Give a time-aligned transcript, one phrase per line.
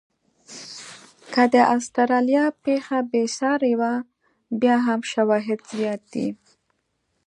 [1.33, 3.93] که د استرالیا پېښه بې ساري وه،
[4.61, 6.27] بیا هم شواهد زیات دي.